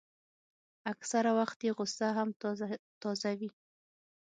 اکثره 0.93 1.31
وخت 1.39 1.59
یې 1.65 1.71
غوښه 1.77 2.07
هم 2.17 2.29
تازه 3.05 3.31
وي. 3.39 3.49